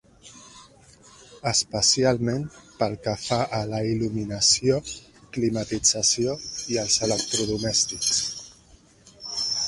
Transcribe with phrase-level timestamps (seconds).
[1.49, 2.45] Especialment
[2.79, 4.79] pel que fa a la il·luminació,
[5.37, 6.33] climatització
[6.77, 8.23] i els electrodomèstics.